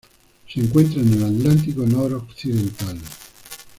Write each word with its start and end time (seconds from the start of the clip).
Se 0.51 0.59
encuentran 0.59 1.05
en 1.05 1.13
el 1.13 1.23
Atlántico 1.25 1.85
noroccidental. 1.85 2.97